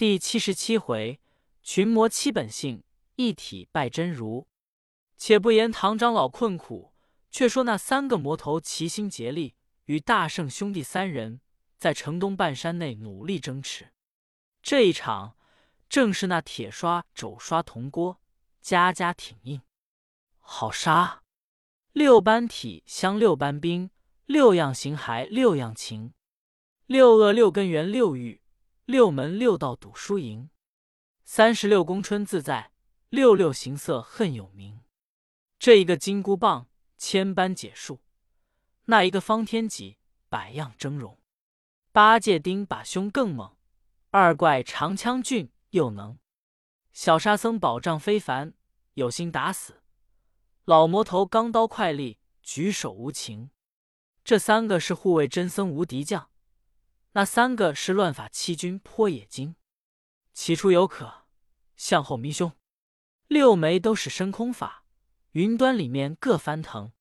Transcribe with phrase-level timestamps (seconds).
[0.00, 1.20] 第七十七回，
[1.62, 2.82] 群魔七本性，
[3.16, 4.48] 一体拜真如。
[5.18, 6.94] 且不言唐长老困苦，
[7.30, 11.42] 却说那三个魔头齐心竭力，与大圣兄弟三人
[11.76, 13.92] 在城东半山内努力争持。
[14.62, 15.36] 这一场
[15.86, 18.22] 正是那铁刷、肘刷、铜锅，
[18.62, 19.60] 家家挺硬，
[20.38, 21.22] 好杀！
[21.92, 23.90] 六班体相六班兵，
[24.24, 26.14] 六样形骸六样情，
[26.86, 28.39] 六恶六根源六欲。
[28.90, 30.50] 六门六道赌输赢，
[31.22, 32.72] 三十六宫春自在，
[33.08, 34.80] 六六行色恨有名。
[35.60, 36.66] 这一个金箍棒
[36.98, 38.00] 千般解数，
[38.86, 39.98] 那一个方天戟
[40.28, 41.18] 百样峥嵘。
[41.92, 43.56] 八戒钉把胸更猛，
[44.10, 46.18] 二怪长枪俊又能。
[46.92, 48.54] 小沙僧宝杖非凡，
[48.94, 49.84] 有心打死。
[50.64, 53.52] 老魔头钢刀快利，举手无情。
[54.24, 56.28] 这三个是护卫真僧无敌将。
[57.12, 59.56] 那三个是乱法七军破野精，
[60.32, 61.24] 起初有可，
[61.76, 62.52] 向后迷凶。
[63.26, 64.84] 六枚都是升空法，
[65.32, 66.92] 云端里面各翻腾，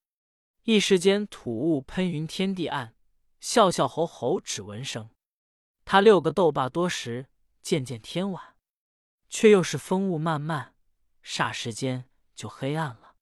[0.63, 2.95] 一时间土雾喷云，天地暗，
[3.39, 5.09] 笑笑吼吼只闻声。
[5.85, 7.29] 他六个斗罢多时，
[7.61, 8.55] 渐渐天晚，
[9.29, 10.75] 却又是风雾漫漫，
[11.23, 13.15] 霎时间就黑暗了。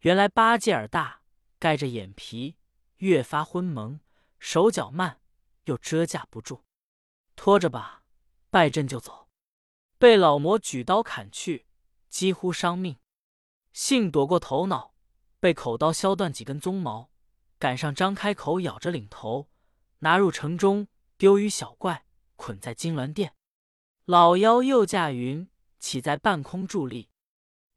[0.00, 1.22] 原来八戒耳大，
[1.58, 2.56] 盖着眼皮，
[2.98, 4.00] 越发昏蒙，
[4.38, 5.21] 手脚慢。
[5.64, 6.62] 又遮架不住，
[7.36, 8.02] 拖着吧，
[8.50, 9.28] 败阵就走，
[9.98, 11.66] 被老魔举刀砍去，
[12.08, 12.98] 几乎伤命。
[13.72, 14.94] 幸躲过头脑，
[15.40, 17.10] 被口刀削断几根鬃毛，
[17.58, 19.48] 赶上张开口咬着领头，
[20.00, 22.04] 拿入城中丢于小怪，
[22.36, 23.34] 捆在金銮殿。
[24.04, 27.08] 老妖又驾云起在半空伫立，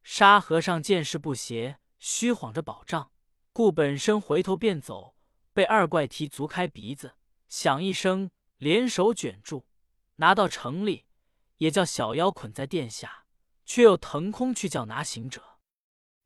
[0.03, 3.11] 沙和尚见势不协，虚晃着宝杖，
[3.53, 5.15] 故本身回头便走，
[5.53, 7.13] 被二怪踢足开鼻子。
[7.47, 9.65] 响一声，连手卷住，
[10.15, 11.05] 拿到城里，
[11.57, 13.25] 也叫小妖捆在殿下，
[13.65, 15.59] 却又腾空去叫拿行者。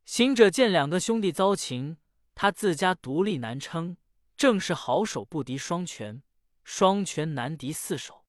[0.05, 1.97] 行者见两个兄弟遭擒，
[2.33, 3.97] 他自家独立难撑，
[4.35, 6.23] 正是好手不敌双拳，
[6.63, 8.25] 双拳难敌四手。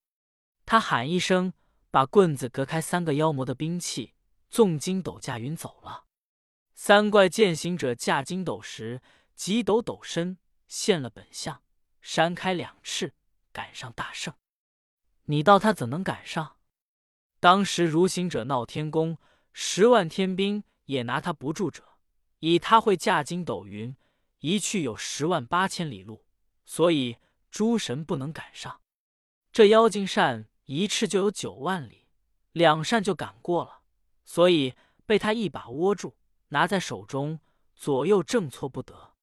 [0.66, 1.52] 他喊一声，
[1.90, 4.14] 把棍子隔开三个妖魔的兵器，
[4.50, 6.04] 纵筋斗驾云走了。
[6.74, 9.02] 三怪见行者驾筋斗时，
[9.34, 11.62] 急抖抖身，现了本相。
[12.00, 13.14] 扇开两翅，
[13.52, 14.34] 赶上大圣。
[15.24, 16.56] 你道他怎能赶上？
[17.38, 19.18] 当时如行者闹天宫，
[19.52, 21.84] 十万天兵也拿他不住者。
[22.40, 23.94] 以他会驾筋斗云，
[24.38, 26.24] 一去有十万八千里路，
[26.64, 27.18] 所以
[27.50, 28.80] 诸神不能赶上。
[29.52, 32.06] 这妖精扇一翅就有九万里，
[32.52, 33.82] 两扇就赶过了，
[34.24, 34.74] 所以
[35.04, 36.16] 被他一把握住，
[36.48, 37.40] 拿在手中，
[37.74, 39.14] 左右正错不得。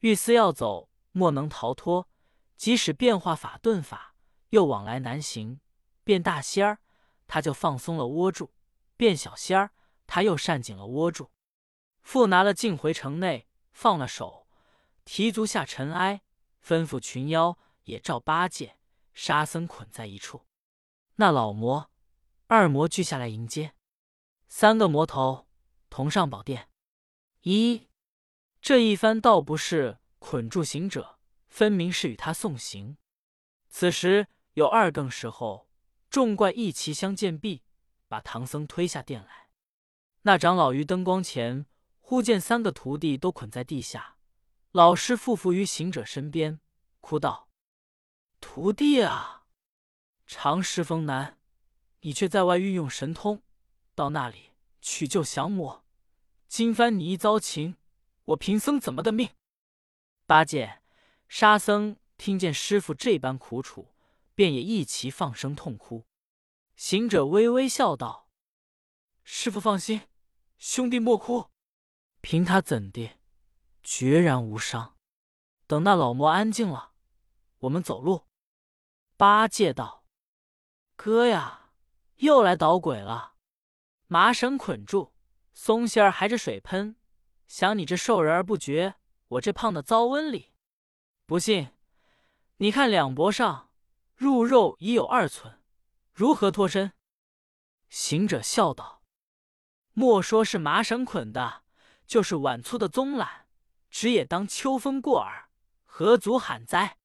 [0.00, 0.88] 欲思要走。
[1.16, 2.10] 莫能逃脱，
[2.58, 4.14] 即使变化法遁法，
[4.50, 5.60] 又往来难行。
[6.04, 6.80] 变大仙儿，
[7.26, 8.50] 他就放松了窝住；
[8.98, 9.70] 变小仙儿，
[10.06, 11.30] 他又扇紧了窝住。
[12.02, 14.46] 复拿了镜回城内，放了手，
[15.06, 16.20] 提足下尘埃，
[16.62, 18.76] 吩咐群妖也照八戒、
[19.14, 20.44] 沙僧捆在一处。
[21.14, 21.90] 那老魔、
[22.46, 23.72] 二魔聚下来迎接，
[24.48, 25.46] 三个魔头
[25.88, 26.68] 同上宝殿。
[27.40, 27.88] 一
[28.60, 29.96] 这一番倒不是。
[30.28, 32.96] 捆住行者，分明是与他送行。
[33.68, 35.68] 此时有二更时候，
[36.10, 37.62] 众怪一齐相见毕，
[38.08, 39.50] 把唐僧推下殿来。
[40.22, 41.66] 那长老于灯光前，
[42.00, 44.16] 忽见三个徒弟都捆在地下，
[44.72, 46.58] 老师附伏于行者身边，
[47.00, 47.48] 哭道
[48.42, 49.44] ：“徒弟啊，
[50.26, 51.38] 长施风难，
[52.00, 53.44] 你却在外运用神通，
[53.94, 54.50] 到那里
[54.80, 55.84] 去救降魔。
[56.48, 57.76] 今番你一遭擒，
[58.24, 59.30] 我贫僧怎么的命？”
[60.26, 60.82] 八戒、
[61.28, 63.94] 沙僧听见师傅这般苦楚，
[64.34, 66.04] 便也一齐放声痛哭。
[66.74, 68.28] 行者微微笑道
[69.22, 70.00] ：“师傅放心，
[70.58, 71.50] 兄弟莫哭，
[72.20, 73.20] 凭他怎的，
[73.84, 74.96] 决然无伤。
[75.68, 76.94] 等那老魔安静了，
[77.58, 78.26] 我们走路。”
[79.16, 80.04] 八戒道
[80.96, 81.70] ：“哥呀，
[82.16, 83.34] 又来捣鬼了！
[84.08, 85.14] 麻绳捆住，
[85.52, 86.96] 松线儿还着水喷，
[87.46, 88.96] 想你这受人儿不觉。”
[89.28, 90.52] 我这胖的遭瘟里，
[91.26, 91.70] 不信，
[92.58, 93.70] 你看两脖上
[94.14, 95.60] 入肉已有二寸，
[96.12, 96.92] 如何脱身？
[97.88, 99.02] 行者笑道
[99.94, 101.64] ：“莫说是麻绳捆的，
[102.06, 103.42] 就是碗粗的棕缆，
[103.90, 105.48] 只也当秋风过耳，
[105.84, 106.98] 何足罕哉？”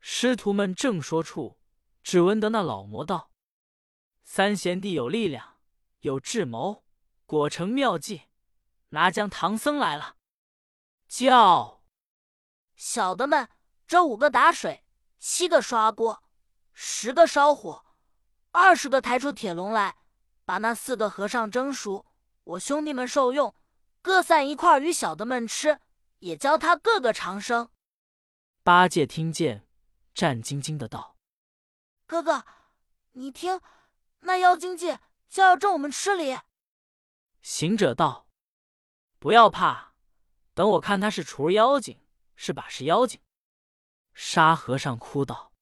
[0.00, 1.60] 师徒们正说处，
[2.02, 3.30] 只闻得那老魔道
[4.24, 5.58] ：“三贤弟有力量，
[6.00, 6.84] 有智谋，
[7.26, 8.22] 果成妙计，
[8.88, 10.16] 拿将唐僧来了。”
[11.08, 11.82] 叫
[12.76, 13.48] 小的们，
[13.86, 14.84] 这五个打水，
[15.18, 16.22] 七个刷锅，
[16.72, 17.86] 十个烧火，
[18.52, 19.96] 二十个抬出铁笼来，
[20.44, 22.06] 把那四个和尚蒸熟，
[22.44, 23.54] 我兄弟们受用，
[24.02, 25.80] 各散一块与小的们吃，
[26.18, 27.70] 也教他个个长生。”
[28.62, 29.66] 八戒听见，
[30.14, 31.16] 战兢兢的道
[32.06, 32.44] ：“哥哥，
[33.12, 33.60] 你听，
[34.20, 36.38] 那妖精界就要挣我们吃哩。”
[37.40, 38.28] 行者道
[39.18, 39.87] ：“不要怕，
[40.58, 42.00] 等我看他是雏妖精，
[42.34, 43.20] 是把式妖精。”
[44.12, 45.52] 沙和尚哭道：“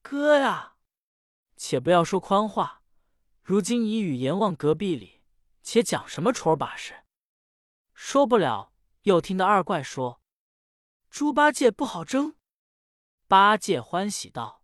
[0.00, 0.76] 哥呀，
[1.58, 2.82] 且不要说宽话，
[3.42, 5.20] 如今已与阎王隔壁里，
[5.62, 7.04] 且讲什么雏把式？
[7.92, 8.72] 说不了，
[9.02, 10.22] 又听得二怪说。”
[11.12, 12.36] 猪八戒不好争，
[13.28, 14.62] 八戒欢喜道：“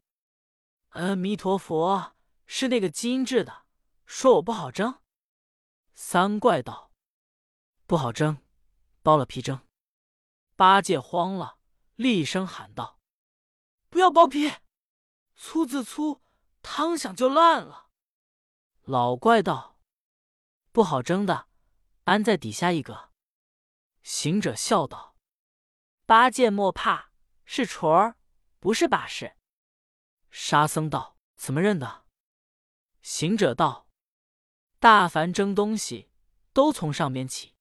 [0.97, 2.15] 阿弥陀佛，
[2.47, 3.67] 是那个金制的，
[4.07, 5.03] 说我不好争。”
[5.93, 6.91] 三怪道
[7.87, 8.39] ：“不好争，
[9.03, 9.61] 剥了皮蒸。”
[10.57, 11.59] 八戒慌了，
[11.97, 13.01] 厉声喊道
[13.89, 14.53] ：“不要剥皮，
[15.35, 16.23] 粗自粗，
[16.63, 17.91] 汤响就烂了。”
[18.85, 19.79] 老怪道
[20.73, 21.49] ：“不好蒸的，
[22.05, 23.11] 安在底下一个。”
[24.03, 25.17] 行者笑道。
[26.05, 27.13] 八戒莫怕，
[27.45, 28.17] 是锤儿，
[28.59, 29.37] 不是把式。
[30.31, 32.05] 沙僧道：“怎么认的？”
[33.03, 33.89] 行者道
[34.79, 36.11] ：“大凡蒸东西，
[36.53, 37.55] 都从上边起，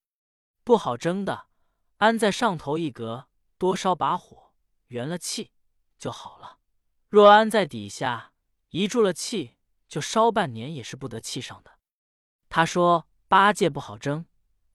[0.71, 1.47] 不好蒸的，
[1.97, 3.27] 安在上头一格，
[3.57, 4.53] 多烧把火，
[4.87, 5.51] 圆了气
[5.99, 6.59] 就好了；
[7.09, 8.31] 若安在底下，
[8.69, 9.57] 一住了气，
[9.89, 11.71] 就烧半年也是不得气上的。”
[12.47, 14.25] 他说：“八戒不好蒸，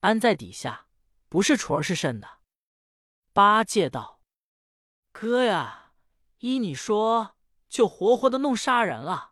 [0.01, 0.85] 安在底下，
[1.29, 2.41] 不是雏儿是甚的。”
[3.33, 4.21] 八戒道
[5.11, 5.93] ：“哥呀，
[6.37, 7.35] 依你说，
[7.67, 9.31] 就活活的弄杀人了。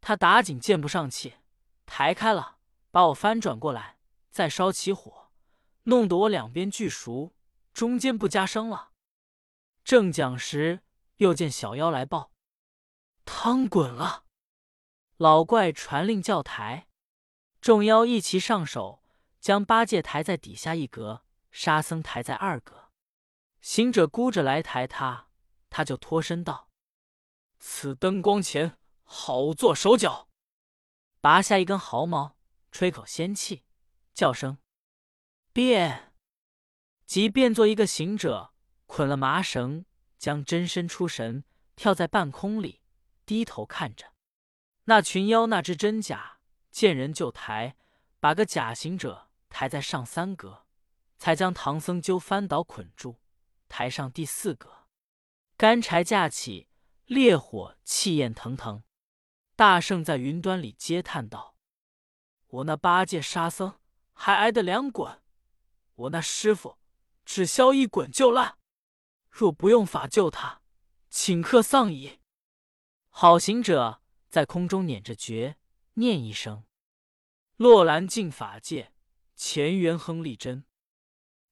[0.00, 1.34] 他打紧见不上气，
[1.84, 2.56] 抬开了，
[2.90, 3.98] 把我翻转过来，
[4.30, 5.21] 再烧起火，
[5.84, 7.34] 弄得我两边俱熟，
[7.72, 8.92] 中间不加生了。
[9.84, 10.82] 正讲时，
[11.16, 12.32] 又见小妖来报，
[13.24, 14.24] 汤滚了。
[15.16, 16.88] 老怪传令叫抬，
[17.60, 19.02] 众妖一齐上手，
[19.40, 22.90] 将八戒抬在底下一格，沙僧抬在二格。”
[23.60, 25.28] 行者箍着来抬他，
[25.70, 26.68] 他就脱身道
[27.58, 30.28] ：“此灯光前好做手脚。”
[31.20, 32.36] 拔下一根毫毛，
[32.72, 33.64] 吹口仙气，
[34.12, 34.58] 叫声
[35.52, 36.14] 变，
[37.04, 38.54] 即变作一个行者，
[38.86, 39.84] 捆了麻绳，
[40.18, 41.44] 将真身出神，
[41.76, 42.80] 跳在半空里，
[43.26, 44.12] 低头看着
[44.84, 46.38] 那群妖，那只真假，
[46.70, 47.76] 见人就抬，
[48.18, 50.64] 把个假行者抬在上三格，
[51.18, 53.20] 才将唐僧揪翻倒捆住。
[53.68, 54.86] 抬上第四格，
[55.56, 56.68] 干柴架起，
[57.04, 58.82] 烈火气焰腾腾。
[59.54, 61.56] 大圣在云端里嗟叹道
[62.48, 63.78] ：“我那八戒、沙僧
[64.12, 65.21] 还挨得两滚，
[65.94, 66.78] 我那师傅
[67.24, 68.58] 只消一滚就烂。
[69.30, 70.62] 若不用法救他，
[71.10, 72.20] 顷刻丧矣。”
[73.08, 75.56] 好行者在空中捻着诀，
[75.94, 76.64] 念一声
[77.56, 78.92] ：“洛兰净法界，
[79.36, 80.64] 乾元亨利真。”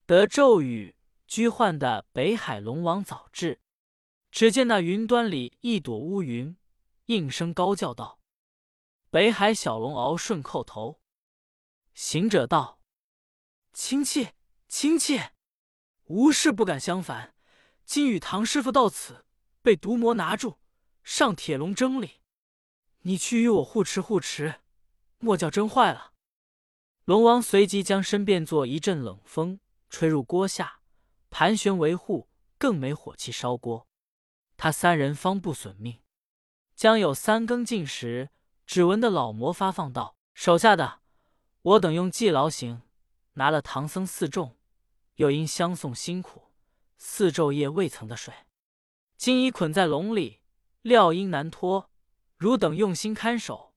[0.06, 0.96] 得咒语。
[1.26, 3.60] 居幻的北海龙王早至，
[4.32, 6.56] 只见那云端里一朵乌云，
[7.06, 8.18] 应声高叫道
[9.10, 11.00] ：“北海小龙鳌顺叩头。”
[11.94, 12.79] 行者道
[13.72, 14.30] ：“亲戚，
[14.68, 15.20] 亲戚，
[16.04, 17.34] 无事不敢相烦。
[17.84, 19.24] 今与唐师傅到此，
[19.62, 20.58] 被毒魔拿住，
[21.02, 22.20] 上铁笼蒸里。
[23.02, 24.60] 你去与我护持护持，
[25.18, 26.12] 莫叫蒸坏了。”
[27.04, 30.80] 龙王随即将身变作一阵冷风，吹入锅下。
[31.30, 33.88] 盘旋维护，更没火气烧锅。
[34.56, 36.00] 他三人方不损命。
[36.74, 38.30] 将有三更尽时，
[38.66, 41.00] 只闻得老魔发放道：“手下的，
[41.62, 42.82] 我等用计劳行，
[43.34, 44.56] 拿了唐僧四众，
[45.16, 46.48] 又因相送辛苦，
[46.98, 48.34] 四昼夜未曾的睡，
[49.16, 50.40] 今已捆在笼里，
[50.82, 51.90] 料应难脱。
[52.36, 53.74] 汝等用心看守，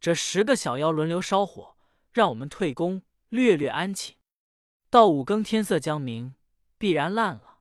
[0.00, 1.76] 这十个小妖轮流烧火，
[2.12, 4.16] 让我们退宫，略略安寝。
[4.88, 6.34] 到五更天色将明。”
[6.78, 7.60] 必然烂了，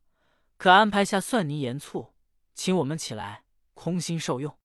[0.58, 2.14] 可安排下蒜泥盐醋，
[2.54, 4.58] 请我们起来空心受用。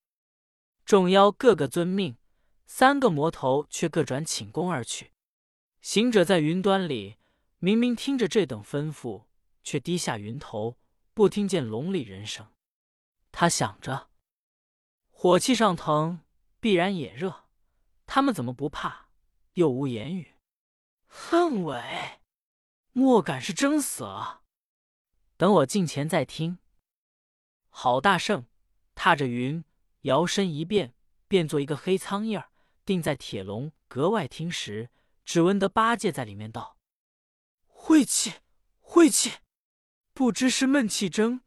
[0.84, 2.16] 众妖个个遵命，
[2.66, 5.12] 三个魔头却各转寝宫而去。
[5.80, 7.16] 行者在云端里，
[7.58, 9.24] 明明听着这等吩咐，
[9.62, 10.78] 却低下云头，
[11.14, 12.46] 不听见笼里人声。
[13.32, 14.10] 他想着，
[15.10, 16.20] 火气上腾，
[16.60, 17.44] 必然也热，
[18.06, 19.08] 他们怎么不怕？
[19.54, 20.36] 又无言语，
[21.06, 22.20] 恨伟，
[22.92, 24.42] 莫敢是真死了。
[25.36, 26.58] 等我近前再听。
[27.70, 28.46] 好大圣，
[28.94, 29.64] 踏着云，
[30.02, 30.94] 摇身一变，
[31.26, 32.50] 变作一个黑苍蝇儿，
[32.84, 34.90] 定在铁笼格外听时，
[35.24, 36.78] 只闻得八戒在里面道
[37.66, 38.34] ：“晦气，
[38.80, 39.38] 晦气！
[40.12, 41.42] 不知是闷气蒸，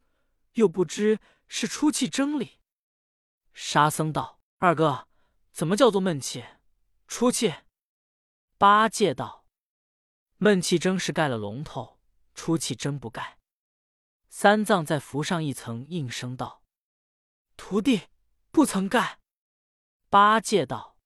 [0.54, 2.60] 又不知是出气蒸里。”
[3.52, 5.08] 沙僧道：“二哥，
[5.52, 6.44] 怎么叫做闷气？
[7.06, 7.54] 出气。
[8.56, 9.46] 八戒道
[10.38, 12.00] ：“闷气蒸是盖了龙头，
[12.34, 13.38] 出气真不盖。”
[14.28, 16.64] 三藏再浮上一层，应声道
[17.56, 18.08] ：“徒弟
[18.50, 19.20] 不曾盖。”
[20.10, 20.98] 八戒道：“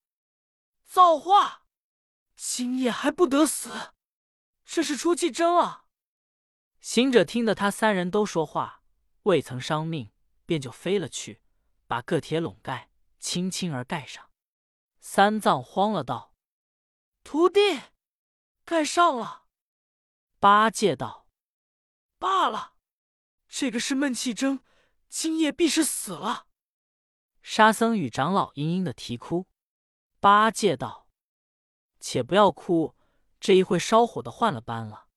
[0.85, 1.58] 造化，
[2.41, 3.91] 今夜还不得死！
[4.63, 5.83] 这是出气蒸啊！”
[6.79, 8.81] 行者听得他三人都说话，
[9.23, 10.13] 未曾伤命，
[10.45, 11.41] 便就飞了去，
[11.85, 14.31] 把各铁笼盖，轻轻而盖上。
[15.01, 16.33] 三藏慌了，道
[17.25, 17.59] ：“徒弟，
[18.63, 19.43] 盖上了。”
[20.39, 21.27] 八戒道
[22.17, 22.75] ：“罢了。”
[23.49, 24.63] 这个是闷气蒸，
[25.09, 26.47] 今夜必是死了。
[27.41, 29.47] 沙僧与长老嘤嘤的啼哭。
[30.21, 31.07] 八戒道
[31.99, 32.95] ：“且不要哭，
[33.39, 35.07] 这一会烧火的换了班了。”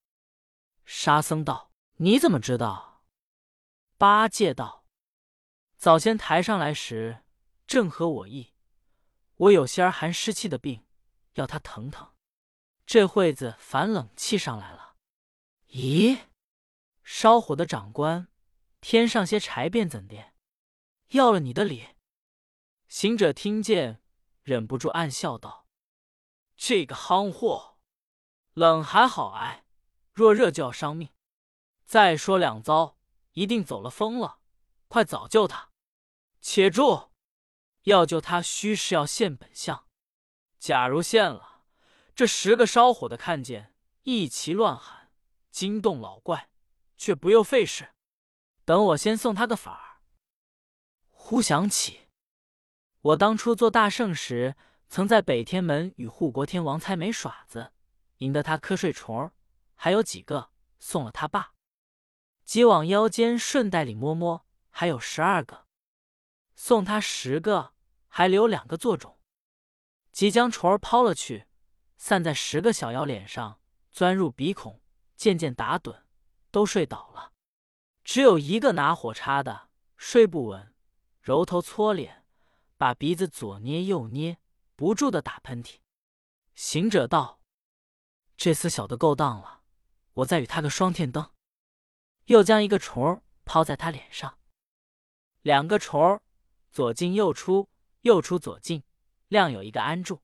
[0.85, 3.05] 沙僧道：“你怎么知道？”
[3.97, 4.85] 八戒道
[5.79, 7.25] ：“早先抬上来时，
[7.67, 8.53] 正合我意。
[9.37, 10.85] 我有些儿寒湿气的病，
[11.35, 12.13] 要他疼疼。
[12.85, 14.97] 这会子反冷气上来了。
[15.71, 16.19] 咦？”
[17.05, 18.29] 烧火的长官，
[18.81, 20.33] 添上些柴便怎的？
[21.09, 21.89] 要了你的礼。
[22.89, 24.01] 行者听见，
[24.43, 25.62] 忍不住暗笑道
[26.65, 27.77] ：“这个夯货，
[28.53, 29.65] 冷还好挨，
[30.13, 31.09] 若热就要伤命。
[31.85, 32.97] 再说两遭，
[33.33, 34.39] 一定走了风了。
[34.87, 35.73] 快早救他！
[36.41, 37.11] 且住！
[37.83, 39.89] 要救他，须是要现本相。
[40.61, 41.65] 假如现了，
[42.15, 45.11] 这十个烧火的看见，一齐乱喊，
[45.51, 46.49] 惊动老怪。”
[46.97, 47.93] 却不用费事，
[48.65, 50.03] 等我先送他个法儿。
[51.11, 52.03] 忽想起，
[53.01, 54.55] 我当初做大圣时，
[54.93, 57.73] 曾在北天门与护国天王猜没耍子，
[58.19, 59.33] 赢得他瞌睡虫儿，
[59.75, 61.55] 还有几个送了他爸。
[62.45, 65.65] 即往腰间顺带里摸摸，还有十二个，
[66.55, 67.73] 送他十个，
[68.07, 69.19] 还留两个做种。
[70.13, 71.47] 即将虫儿抛了去，
[71.97, 74.83] 散在十个小妖脸上，钻入鼻孔，
[75.17, 76.03] 渐渐打盹。
[76.51, 77.33] 都睡倒了，
[78.05, 80.75] 只有一个拿火叉的睡不稳，
[81.23, 82.27] 揉头搓脸，
[82.77, 84.37] 把鼻子左捏右捏，
[84.83, 85.77] 不住的打喷嚏。
[86.57, 87.41] 行者道
[88.37, 89.63] ：“这厮小的够当了，
[90.15, 91.31] 我再与他个双天灯。”
[92.27, 94.41] 又将一个虫儿抛在他脸上，
[95.43, 96.21] 两个虫儿
[96.73, 97.71] 左进右出，
[98.01, 98.83] 右出左进，
[99.29, 100.21] 亮有一个安住。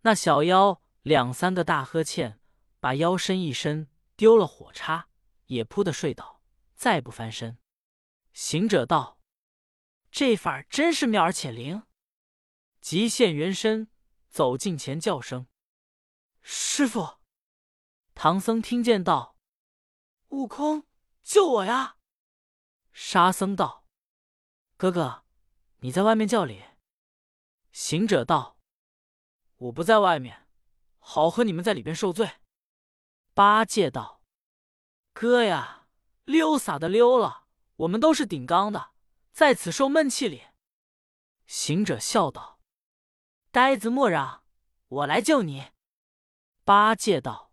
[0.00, 2.40] 那小妖两三个大呵欠，
[2.80, 5.06] 把腰身一伸，丢了火叉。
[5.46, 6.42] 也扑的睡倒，
[6.74, 7.56] 再不翻身。
[8.32, 9.20] 行者道
[10.10, 11.84] ：“这法儿真是妙而且灵。”
[12.80, 13.90] 即现原身，
[14.28, 15.46] 走近前叫声
[16.40, 17.18] ：“师傅！”
[18.14, 19.36] 唐僧听见道
[20.28, 20.86] ：“悟空，
[21.22, 21.96] 救我呀！”
[22.92, 23.86] 沙僧道
[24.76, 25.24] ：“哥哥，
[25.78, 26.64] 你在外面叫哩。”
[27.72, 28.58] 行者道
[29.56, 30.48] ：“我不在外面，
[30.98, 32.40] 好和你们在里边受罪。”
[33.34, 34.22] 八戒道。
[35.12, 35.88] 哥呀，
[36.24, 37.46] 溜洒的溜了，
[37.76, 38.92] 我们都是顶缸的，
[39.32, 40.48] 在此受闷气哩。
[41.46, 42.59] 行者笑道
[43.52, 44.44] ：“呆子莫嚷，
[44.88, 45.70] 我来救你。”
[46.64, 47.52] 八戒道：“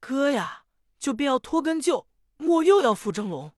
[0.00, 0.64] 哥呀，
[0.98, 2.08] 就便要脱根救，
[2.38, 3.52] 莫又要复蒸笼。”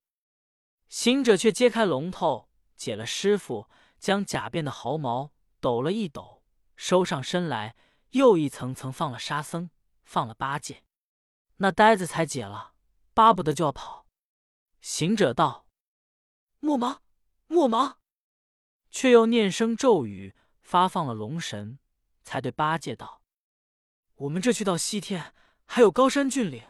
[0.89, 6.43] 行者却揭开龙头，解了师傅，将假变的毫毛抖了一抖，
[6.77, 7.77] 收上身来，
[8.11, 9.71] 又一层层放了沙僧，
[10.05, 10.85] 放了八戒，
[11.57, 12.75] 那呆子才解了。
[13.15, 14.07] 巴不得就要跑，
[14.81, 15.67] 行者道
[16.61, 17.03] ：“莫忙，
[17.47, 17.99] 莫忙。”
[18.91, 20.35] 却又念声咒语，
[20.69, 21.79] 发放了龙神，
[22.23, 23.23] 才对八戒道
[24.17, 25.33] ：“我们这去到西天，
[25.65, 26.63] 还有高山峻岭，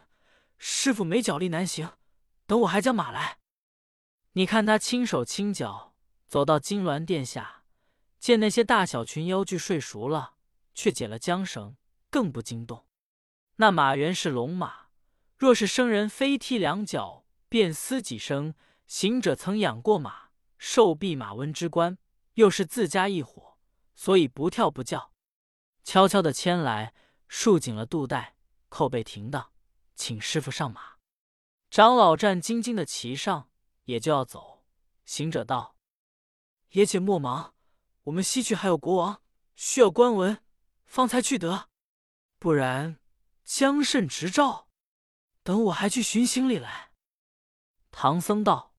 [0.57, 1.97] 师傅没脚力难行，
[2.45, 3.39] 等我还将马来。
[4.31, 7.65] 你看他轻手轻脚走到金銮殿下，
[8.17, 10.35] 见那些大小群妖具睡熟了，
[10.73, 11.75] 却解了缰绳，
[12.09, 12.85] 更不惊动。
[13.57, 14.87] 那马原是龙马。”
[15.35, 18.53] 若是生人飞踢两脚，便嘶几声。
[18.87, 21.97] 行者曾养过马，受弼马温之官，
[22.35, 23.48] 又是自家一伙，
[23.99, 25.11] 所以不跳不叫，
[25.83, 26.93] 悄悄的牵来，
[27.27, 28.37] 束紧了肚带，
[28.69, 29.51] 扣背停当，
[29.93, 30.99] 请师傅上马。
[31.69, 33.51] 长老战兢兢的骑上，
[33.83, 34.63] 也就要走。
[35.03, 35.75] 行者道
[36.71, 37.53] ：“也且莫忙，
[38.03, 39.21] 我们西去还有国王
[39.57, 40.41] 需要官文，
[40.85, 41.67] 方才去得，
[42.37, 43.01] 不然
[43.43, 44.69] 将甚执照。”
[45.43, 46.93] 等我还去寻行李来。
[47.91, 48.73] 唐僧道：“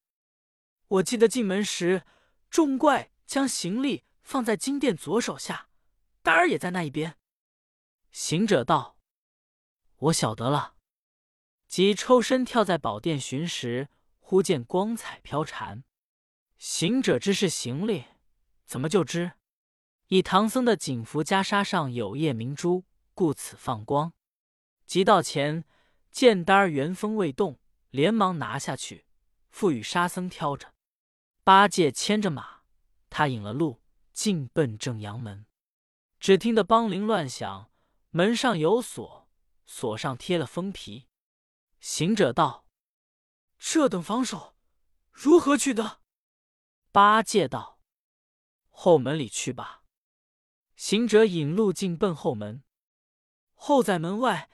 [0.88, 2.06] 我记得进门时，
[2.48, 5.68] 众怪将行李放在金殿左手下，
[6.22, 7.16] 丹儿也在那一边。”
[8.12, 8.96] 行者道
[9.96, 10.76] ：“我晓得了。”
[11.68, 15.84] 即抽身跳在宝殿寻时，忽见光彩飘缠。
[16.58, 18.04] 行者知是行李，
[18.66, 19.32] 怎么就知？
[20.08, 22.84] 以唐僧的锦服袈裟上有夜明珠，
[23.14, 24.12] 故此放光。
[24.84, 25.64] 即到前，
[26.10, 27.60] 见单儿原封未动，
[27.90, 29.06] 连忙拿下去，
[29.50, 30.74] 赋予沙僧挑着。
[31.44, 32.62] 八戒牵着马，
[33.08, 33.79] 他引了路，
[34.20, 35.46] 径奔正阳门。
[36.18, 37.72] 只听得梆铃乱响，
[38.10, 39.26] 门上有锁，
[39.64, 41.08] 锁上贴了封皮。
[41.80, 42.66] 行者道
[43.56, 44.54] ：“这等防守，
[45.10, 46.02] 如何去得？”
[46.92, 47.80] 八戒道
[48.68, 49.84] ：“后门里去吧。”
[50.76, 52.62] 行者引路径奔后门。
[53.54, 54.50] 后在门外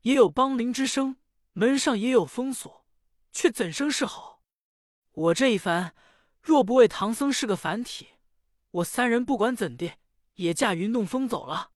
[0.00, 1.18] 也有梆铃之声，
[1.52, 2.86] 门上也有封锁，
[3.32, 4.42] 却怎生是好？
[5.10, 5.94] 我这一番。
[6.40, 8.14] 若不为唐僧是个凡体，
[8.70, 9.94] 我三人不管怎地
[10.34, 11.72] 也驾云洞风走了。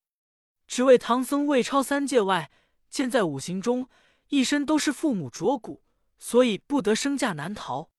[0.67, 2.51] 只为唐僧未超三界外，
[2.89, 3.89] 见在五行中
[4.29, 5.85] 一身都是父母浊骨，
[6.19, 7.91] 所以不得升驾难逃。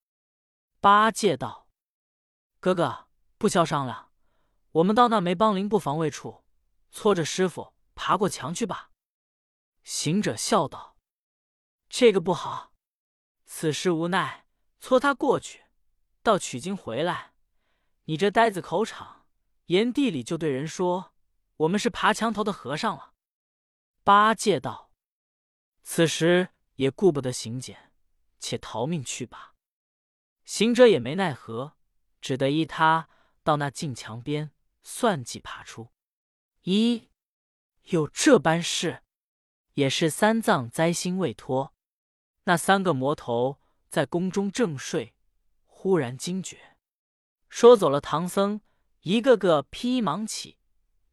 [0.79, 1.67] 八戒道
[2.59, 4.11] ：“哥哥不消商量，
[4.71, 6.43] 我们到那梅帮灵不防卫处，
[6.89, 8.91] 搓着师傅爬过墙去吧。”
[9.83, 10.97] 行者笑道
[11.87, 12.73] ：“这个不好，
[13.45, 14.47] 此时无奈
[14.79, 15.65] 搓他过去。”
[16.23, 17.34] 到取经回来，
[18.05, 19.25] 你这呆子口场，
[19.65, 21.13] 言地里就对人说
[21.57, 23.13] 我们是爬墙头的和尚了。
[24.03, 24.91] 八戒道
[25.81, 27.91] ：“此时也顾不得行检，
[28.39, 29.55] 且逃命去吧。”
[30.45, 31.75] 行者也没奈何，
[32.21, 33.09] 只得依他
[33.43, 34.51] 到那近墙边
[34.83, 35.89] 算计爬出。
[36.61, 37.09] 一
[37.85, 39.01] 有这般事，
[39.73, 41.73] 也是三藏灾心未脱。
[42.43, 43.59] 那三个魔头
[43.89, 45.15] 在宫中正睡。
[45.65, 46.74] 忽然惊觉，
[47.55, 48.59] 说走了唐僧，
[49.03, 50.57] 一个个披衣忙起，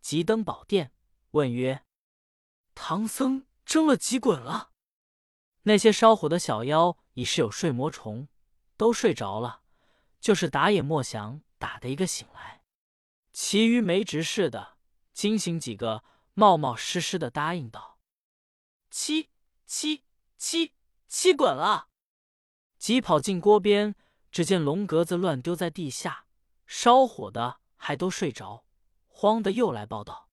[0.00, 0.90] 急登宝殿，
[1.30, 1.84] 问曰
[2.74, 4.72] ：“唐僧蒸了几滚了？”
[5.62, 8.26] 那些烧火的小妖已是有睡魔虫，
[8.76, 9.62] 都睡着了，
[10.18, 12.64] 就是打也莫想打的一个醒来。
[13.32, 14.76] 其余没执事的
[15.12, 16.02] 惊醒几个，
[16.34, 18.00] 冒冒失失的答应道
[18.90, 19.30] ：“七
[19.64, 20.02] 七
[20.36, 20.72] 七
[21.06, 21.90] 七滚了！”
[22.78, 23.94] 急跑进锅边。
[24.32, 26.21] 只见龙格子乱丢在地下，
[26.74, 28.64] 烧火的还都睡着，
[29.06, 30.30] 慌的又来报道：“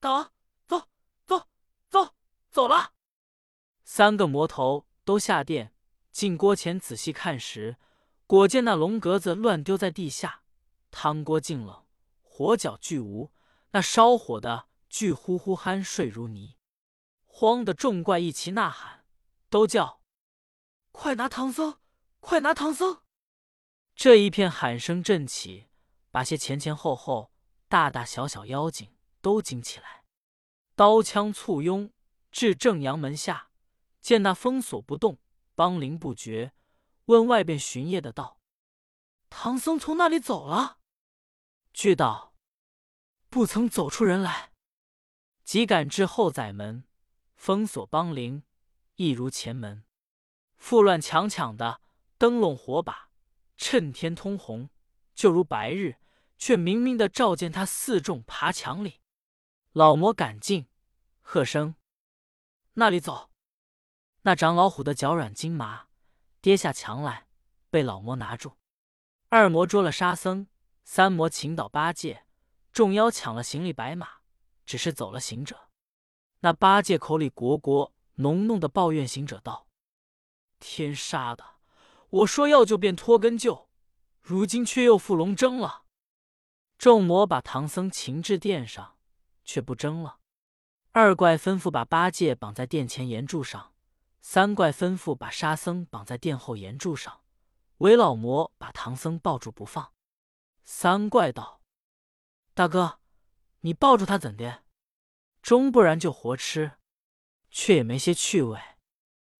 [0.00, 0.32] 大王
[0.66, 0.88] 走
[1.26, 1.46] 走
[1.90, 2.14] 走
[2.50, 2.94] 走了！”
[3.84, 5.74] 三个魔头都下殿
[6.10, 7.76] 进锅前仔细看时，
[8.26, 10.42] 果见那龙格子乱丢在地下，
[10.90, 11.84] 汤锅净冷，
[12.22, 13.30] 火脚俱无，
[13.72, 16.56] 那烧火的俱呼呼酣睡如泥，
[17.26, 19.04] 慌的众怪一齐呐喊，
[19.50, 20.00] 都叫
[20.92, 21.78] ：“快拿唐僧！
[22.20, 23.01] 快拿唐僧！”
[23.94, 25.68] 这一片喊声震起，
[26.10, 27.32] 把些前前后后、
[27.68, 30.04] 大大小小妖精都惊起来，
[30.74, 31.92] 刀枪簇拥
[32.30, 33.50] 至正阳门下，
[34.00, 35.18] 见那封锁不动，
[35.54, 36.52] 邦铃不绝，
[37.04, 38.40] 问外边巡夜的道
[39.30, 40.78] ：“唐僧从那里走了？”
[41.72, 42.34] 俱道
[43.30, 44.52] ：“不曾走出人来。”
[45.44, 46.84] 即赶至后宰门，
[47.36, 48.42] 封锁邦铃，
[48.96, 49.84] 一如前门，
[50.56, 51.80] 复乱强抢的
[52.18, 53.11] 灯笼火把。
[53.56, 54.70] 趁天通红，
[55.14, 55.96] 就如白日，
[56.36, 59.00] 却明明的照见他四众爬墙里。
[59.72, 60.66] 老魔赶进，
[61.20, 61.76] 喝声
[62.74, 63.30] ：“那里走！”
[64.22, 65.88] 那长老虎的脚软筋麻，
[66.40, 67.26] 跌下墙来，
[67.70, 68.56] 被老魔拿住。
[69.28, 70.46] 二魔捉了沙僧，
[70.84, 72.26] 三魔擒倒八戒，
[72.70, 74.20] 众妖抢了行李白马，
[74.66, 75.68] 只是走了行者。
[76.40, 79.68] 那八戒口里国国浓浓的抱怨行者道
[80.60, 81.44] ：“天杀的！”
[82.12, 83.70] 我说要就便脱根救，
[84.20, 85.84] 如今却又负龙争了。
[86.76, 88.98] 众魔把唐僧擒至殿上，
[89.44, 90.18] 却不争了。
[90.90, 93.72] 二怪吩咐把八戒绑在殿前岩柱上，
[94.20, 97.22] 三怪吩咐把沙僧绑在殿后岩柱上，
[97.78, 99.94] 韦老魔把唐僧抱住不放。
[100.64, 101.62] 三怪道
[102.52, 103.00] ：“大哥，
[103.60, 104.64] 你抱住他怎的？
[105.40, 106.72] 终不然就活吃，
[107.50, 108.60] 却也没些趣味。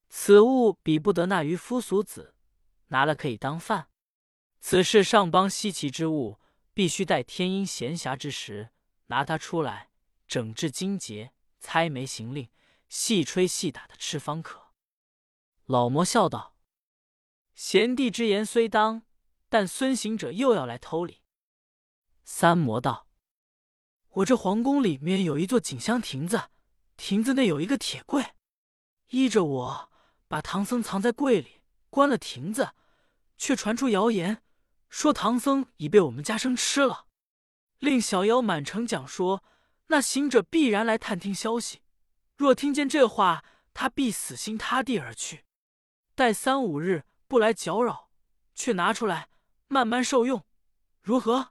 [0.08, 2.31] 此物比不得那渔夫俗子。”
[2.92, 3.88] 拿了可以当饭，
[4.60, 6.38] 此事上邦稀奇之物，
[6.74, 8.68] 必须待天阴闲暇之时
[9.06, 9.90] 拿它出来，
[10.28, 12.50] 整治精节，猜眉行令，
[12.90, 14.74] 细吹细打的吃方可。
[15.64, 16.54] 老魔笑道
[17.56, 19.04] ：“贤弟之言虽当，
[19.48, 21.22] 但孙行者又要来偷礼。”
[22.24, 23.08] 三魔道
[24.20, 26.50] ：“我这皇宫里面有一座锦香亭子，
[26.98, 28.34] 亭子内有一个铁柜，
[29.08, 29.90] 依着我
[30.28, 32.72] 把唐僧藏在柜里，关了亭子。”
[33.42, 34.40] 却传出谣言，
[34.88, 37.08] 说唐僧已被我们家生吃了，
[37.80, 39.42] 令小妖满城讲说，
[39.88, 41.82] 那行者必然来探听消息。
[42.36, 45.44] 若听见这话，他必死心塌地而去。
[46.14, 48.12] 待三五日不来搅扰，
[48.54, 49.28] 却拿出来
[49.66, 50.46] 慢慢受用，
[51.00, 51.48] 如何？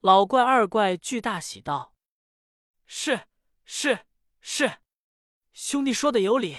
[0.00, 1.94] 老怪、二怪俱大喜道
[2.84, 3.22] ：“是
[3.64, 4.00] 是
[4.42, 4.80] 是，
[5.54, 6.58] 兄弟说的有理。”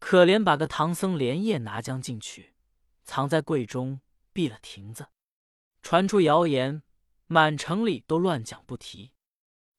[0.00, 2.56] 可怜把个唐僧连夜拿将进去，
[3.08, 4.02] 藏在柜中，
[4.34, 5.08] 闭了亭子。
[5.80, 6.82] 传出谣言，
[7.26, 9.14] 满城里都乱讲不提。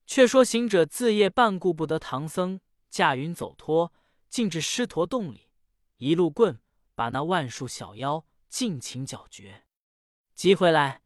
[0.08, 3.94] 却说行者自夜半顾不得唐僧，驾云走脱，
[4.30, 5.52] 进至狮驼洞里，
[5.98, 6.60] 一路棍
[6.96, 9.64] 把那万数小妖尽情剿绝。
[10.34, 11.04] 急回来，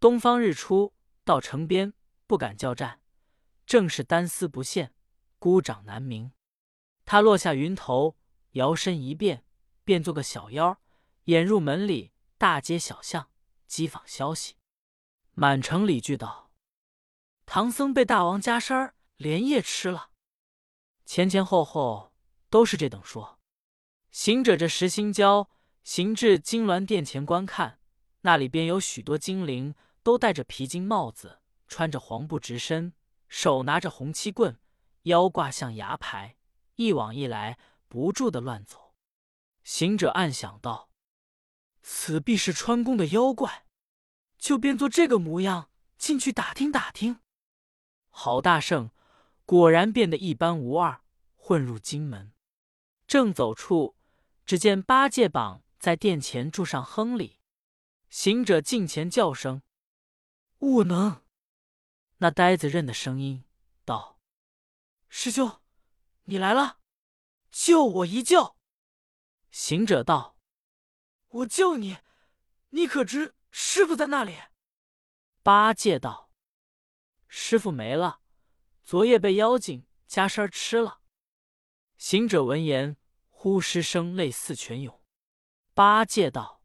[0.00, 1.94] 东方日出，到城边
[2.26, 3.00] 不敢叫战，
[3.64, 4.92] 正是单丝不现，
[5.38, 6.32] 孤掌难鸣。
[7.04, 8.16] 他落下云头。
[8.54, 9.44] 摇身一变，
[9.84, 10.80] 变做个小妖，
[11.30, 13.30] 掩入门里，大街小巷
[13.68, 14.56] 讥访消息。
[15.34, 16.50] 满城里聚道
[17.46, 20.10] ：“唐僧被大王加身儿，连夜吃了。”
[21.06, 22.12] 前前后后
[22.48, 23.38] 都是这等说。
[24.10, 25.48] 行者这时心焦，
[25.84, 27.78] 行至金銮殿前观看，
[28.22, 31.38] 那里边有许多精灵，都戴着皮金帽子，
[31.68, 32.92] 穿着黄布直身，
[33.28, 34.58] 手拿着红漆棍，
[35.02, 36.36] 腰挂象牙牌，
[36.74, 37.56] 一往一来。
[37.86, 38.94] 不住的乱走，
[39.64, 40.89] 行者暗想道
[41.92, 43.66] ：“此必是穿宫的妖怪，
[44.38, 47.18] 就变作这个模样进去打听打听。”
[48.10, 48.92] 郝大圣
[49.44, 51.02] 果然变得一般无二，
[51.34, 52.32] 混入金门。
[53.08, 53.96] 正走处，
[54.46, 57.40] 只见八戒绑在殿前柱上哼里。
[58.08, 59.62] 行者近前叫声
[60.60, 61.22] ：“悟能！”
[62.18, 63.44] 那呆子认得声音，
[63.84, 64.20] 道
[65.10, 65.60] ：“师兄，
[66.24, 66.78] 你来了。”
[67.50, 68.56] 救我一救！
[69.50, 70.36] 行者道
[71.30, 71.98] ：“我救你，
[72.70, 74.36] 你可知师傅在那里？”
[75.42, 76.30] 八戒道
[77.26, 78.20] ：“师傅没了，
[78.84, 81.00] 昨夜被妖精加身吃了。”
[81.96, 82.96] 行者闻言，
[83.28, 85.02] 呼失声泪似泉涌。
[85.72, 86.62] 八戒道：“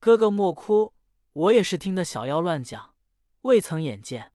[0.00, 0.94] 哥哥莫哭，
[1.32, 2.94] 我也是听得小妖乱讲，
[3.42, 4.32] 未曾眼见。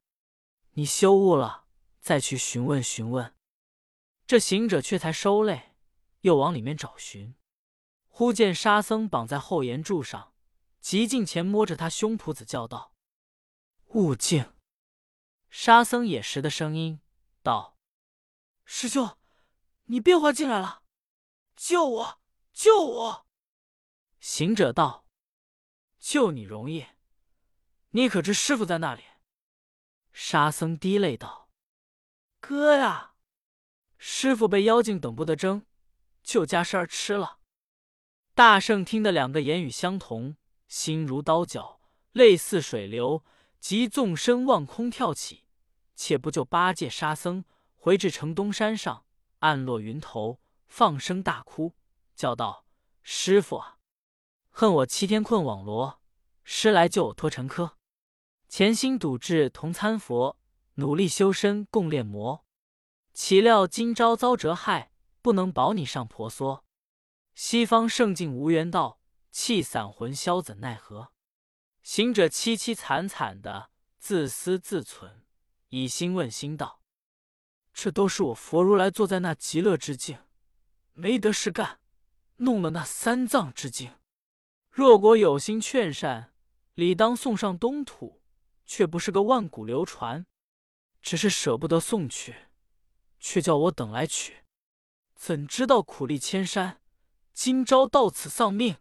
[0.71, 1.65] 你休悟了，
[1.99, 3.35] 再去询问询问。”
[4.27, 5.75] 这行者却才收泪，
[6.21, 7.35] 又往里面找寻，
[8.21, 10.31] 忽见沙僧绑在后檐柱上，
[10.79, 12.93] 急近前摸着他胸脯子叫道
[13.95, 14.53] ：“悟净！”
[15.49, 17.01] 沙僧也识得声音，
[17.41, 17.79] 道
[18.63, 19.17] ：“师兄，
[19.85, 20.83] 你变化进来了，
[21.55, 22.21] 救我！
[22.53, 23.25] 救我！”
[24.21, 25.07] 行者道
[25.97, 26.85] ：“救你容易，
[27.89, 29.01] 你可知师傅在那里？”
[30.13, 31.49] 沙僧滴泪道
[32.39, 33.15] ：“哥呀！”
[33.97, 35.65] 师傅被妖精等不得争，
[36.21, 37.39] 就加身儿吃了。
[38.33, 41.81] 大圣听得两个言语相同，心如刀绞，
[42.13, 43.25] 泪似水流，
[43.59, 45.43] 即纵身望空跳起，
[45.95, 47.43] 且不救八戒、沙僧，
[47.75, 49.03] 回至城东山上，
[49.39, 50.39] 暗落云头，
[50.69, 51.75] 放声大哭，
[52.15, 52.65] 叫道
[53.03, 53.77] ：“师傅啊，
[54.49, 55.99] 恨我七天困网罗，
[56.45, 57.71] 师来救我脱尘窠。
[58.47, 60.37] 潜心笃志同参佛，
[60.75, 62.45] 努力修身共炼魔。”
[63.13, 66.63] 岂料今朝遭折害，不能保你上婆娑。
[67.43, 68.99] 西方圣境无缘道，
[69.31, 71.11] 气散魂消怎奈何？
[71.81, 75.23] 行者凄凄惨惨的自私自忖，
[75.69, 76.83] 以心问心道
[77.73, 80.19] ：“这都是我佛如来坐在那极乐之境，
[80.93, 81.79] 没得事干，
[82.35, 83.95] 弄了那三藏之境。
[84.69, 86.35] 若果有心劝善，
[86.75, 88.21] 理当送上东土，
[88.67, 90.27] 却不是个万古流传，
[91.01, 92.49] 只是舍不得送去。”
[93.19, 94.43] 却叫我等来取，
[95.15, 96.80] 怎知道苦力千山，
[97.33, 98.77] 今朝到此丧命。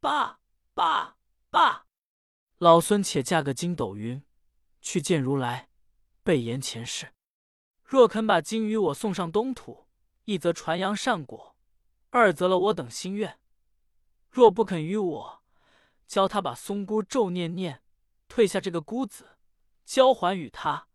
[0.00, 0.40] 爸
[0.74, 1.16] 爸
[1.50, 1.86] 爸，
[2.58, 4.22] 老孙且驾个筋斗云
[4.80, 5.68] 去见如来，
[6.22, 7.12] 备言前世。
[7.82, 9.88] 若肯把经与我送上东土，
[10.24, 11.56] 一则传扬善果，
[12.10, 13.40] 二则了我等心愿。
[14.28, 15.42] 若不肯与我，
[16.06, 17.82] 教他把松姑咒念念，
[18.28, 19.38] 退下这个姑子，
[19.84, 20.88] 交还与他，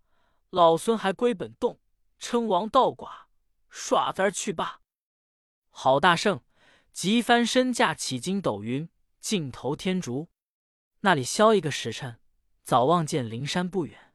[0.52, 1.80] 老孙还归本洞。
[2.20, 3.26] 称王道寡，
[3.68, 4.80] 耍子儿去罢。
[5.72, 6.42] 郝大圣
[6.94, 8.88] 急翻身驾起筋斗云，
[9.20, 10.30] 尽头天竺。
[11.02, 12.20] 那里消一个时辰，
[12.64, 14.14] 早望见灵山不远。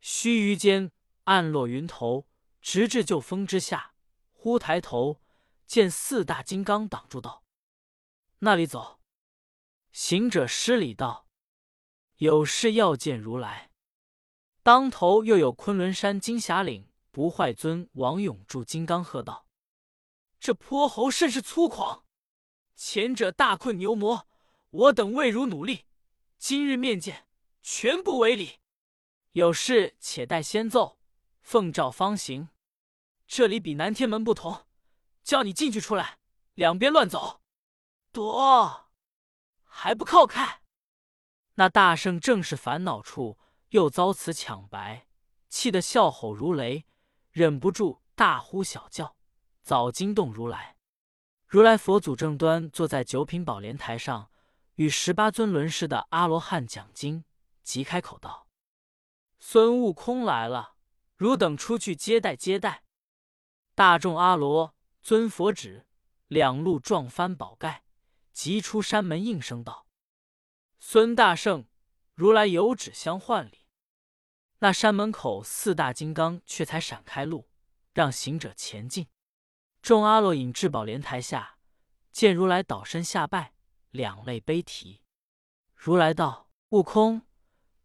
[0.00, 0.90] 须臾间，
[1.24, 2.26] 暗落云头，
[2.62, 3.94] 直至旧峰之下。
[4.32, 5.20] 忽抬头
[5.66, 7.44] 见四大金刚挡住道
[8.40, 9.00] ：“那里走？”
[9.92, 11.26] 行者施礼道
[12.18, 13.70] ：“有事要见如来。”
[14.62, 16.88] 当头又有昆仑山金霞岭。
[17.10, 19.46] 不坏尊王永柱金刚喝道
[20.40, 22.04] ：“这泼猴甚是粗狂！
[22.74, 24.28] 前者大困牛魔，
[24.70, 25.86] 我等未如努力，
[26.38, 27.26] 今日面见，
[27.60, 28.60] 全不为礼。
[29.32, 30.98] 有事且待先奏，
[31.40, 32.48] 奉诏方行。
[33.26, 34.64] 这里比南天门不同，
[35.22, 36.18] 叫你进去出来，
[36.54, 37.42] 两边乱走，
[38.12, 38.90] 躲
[39.64, 40.62] 还不靠开？”
[41.56, 43.38] 那大圣正是烦恼处，
[43.70, 45.08] 又遭此抢白，
[45.48, 46.86] 气得笑吼如雷，
[47.32, 49.17] 忍不住大呼小叫，
[49.68, 50.78] 早惊动如来。
[51.46, 54.30] 如来佛祖正端坐在九品宝莲台上，
[54.76, 57.26] 与十八尊轮式的阿罗汉讲经，
[57.62, 58.48] 即开口道
[59.38, 60.76] ：“孙悟空来了，
[61.16, 62.84] 汝等出去接待接待。”
[63.76, 65.86] 大众阿罗尊佛旨，
[66.28, 67.84] 两路撞翻宝盖，
[68.32, 69.86] 急出山门应声道
[70.80, 71.66] ：“孙大圣，
[72.14, 73.66] 如来有旨相换礼。”
[74.60, 77.50] 那山门口四大金刚却才闪开路，
[77.92, 79.08] 让行者前进。
[79.88, 81.56] 众阿罗引至宝莲台下，
[82.12, 83.54] 见如来倒身下拜，
[83.90, 85.00] 两泪悲啼。
[85.74, 87.22] 如来道：“悟空，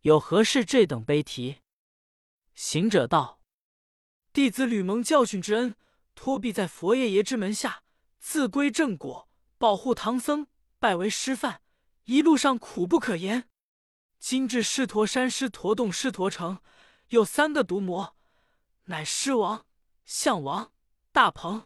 [0.02, 1.62] 有何事这等悲啼？”
[2.54, 3.40] 行者道
[4.34, 5.78] ：“弟子吕蒙教训之恩，
[6.14, 7.84] 托庇在佛爷爷之门下，
[8.20, 10.48] 自归正果，保护唐僧，
[10.80, 11.62] 拜为师范。
[12.04, 13.48] 一路上苦不可言。
[14.20, 16.60] 今至狮驼山狮驼洞狮驼城，
[17.12, 18.18] 有三个毒魔，
[18.88, 19.66] 乃狮王、
[20.04, 20.74] 象王、
[21.14, 21.66] 大鹏。”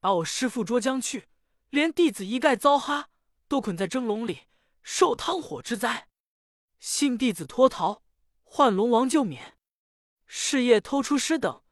[0.00, 1.28] 把我师父捉将去，
[1.68, 3.10] 连弟子一概遭哈，
[3.46, 4.40] 都捆在蒸笼里，
[4.82, 6.08] 受汤火之灾。
[6.78, 8.02] 幸弟子脱逃，
[8.42, 9.58] 唤龙王救免。
[10.26, 11.62] 是夜偷出师等，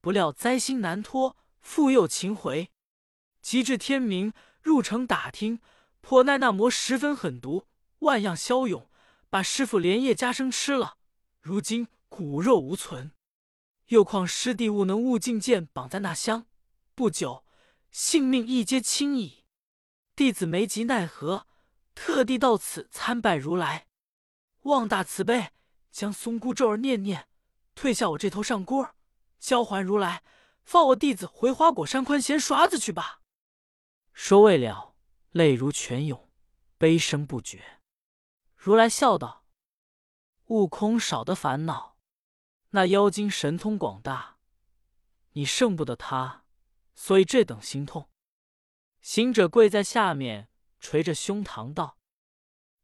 [0.00, 2.70] 不料灾星难脱，复又擒回。
[3.40, 5.60] 及至天明，入城打听，
[6.00, 7.68] 颇奈那魔十分狠毒，
[8.00, 8.90] 万样骁勇，
[9.30, 10.96] 把师傅连夜加生吃了。
[11.40, 13.12] 如今骨肉无存，
[13.86, 16.46] 又况师弟悟能悟境剑绑在那箱，
[16.96, 17.45] 不久。
[17.96, 19.46] 性命亦皆轻矣，
[20.14, 21.46] 弟子没及奈何，
[21.94, 23.86] 特地到此参拜如来，
[24.64, 25.52] 望大慈悲，
[25.90, 27.26] 将松箍咒儿念念，
[27.74, 28.86] 退下我这头上箍，
[29.38, 30.22] 交还如来，
[30.62, 33.22] 放我弟子回花果山宽闲耍子去吧。
[34.12, 34.94] 说未了，
[35.30, 36.28] 泪如泉涌，
[36.76, 37.80] 悲声不绝。
[38.54, 39.46] 如来笑道
[40.48, 41.96] ：“悟空少得烦恼，
[42.72, 44.36] 那妖精神通广大，
[45.32, 46.42] 你胜不得他。”
[46.98, 48.08] 所以这等心痛，
[49.02, 50.48] 行者跪在下面，
[50.80, 51.98] 捶着胸膛道：“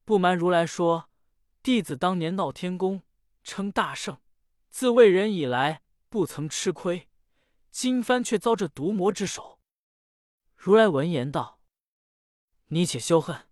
[0.04, 1.08] 不瞒如来说，
[1.62, 3.02] 弟子当年闹天宫，
[3.42, 4.20] 称大圣，
[4.68, 7.08] 自为人以来，不曾吃亏。
[7.70, 9.58] 今番却遭这毒魔之手。”
[10.54, 11.58] 如来闻言道
[12.68, 13.48] ：“你且休恨，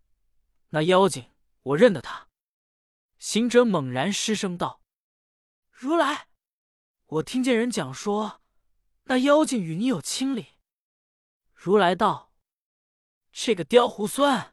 [0.68, 2.28] 那妖精我认得他。”
[3.18, 4.82] 行者猛然失声道
[5.72, 6.28] ：“如来，
[7.06, 8.39] 我听见人讲说。”
[9.10, 10.50] 那妖精与你有亲礼？
[11.52, 12.32] 如来道
[13.34, 14.52] ：“这个刁猢狲，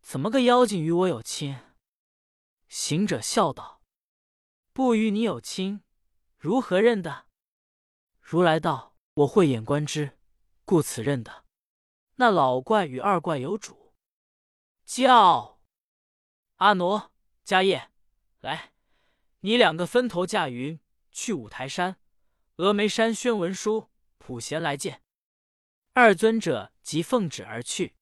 [0.00, 1.54] 怎么个妖精与我有亲？”
[2.66, 3.82] 行者笑道
[4.72, 5.82] ：“不与你有亲，
[6.38, 7.26] 如何认得？”
[8.22, 10.18] 如来道：“我慧眼观之，
[10.64, 11.44] 故此认得。
[12.14, 13.92] 那老怪与二怪有主，
[14.86, 15.60] 叫
[16.54, 17.10] 阿傩、
[17.44, 17.90] 迦叶，
[18.40, 18.72] 来，
[19.40, 22.00] 你两个分头驾云去五台山。”
[22.56, 25.02] 峨眉山宣文书，普贤来见。
[25.92, 27.96] 二尊者即奉旨而去。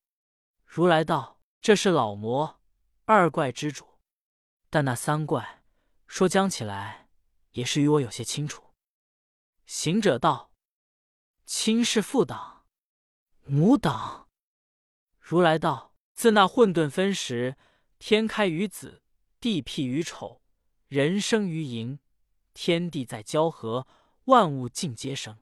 [0.66, 2.60] 如来道：“这是老魔
[3.06, 3.98] 二怪之主，
[4.68, 5.64] 但那三怪
[6.06, 7.08] 说将起来
[7.52, 8.74] 也是与我有些清楚。”
[9.64, 10.52] 行者道
[11.46, 12.66] ：“亲是父党，
[13.44, 14.28] 母党。”
[15.18, 17.56] 如来道：“自那混沌分时，
[17.98, 19.02] 天开于子，
[19.40, 20.42] 地辟于丑，
[20.88, 21.98] 人生于寅，
[22.52, 23.86] 天地在交合。”
[24.26, 25.38] 万物尽皆生，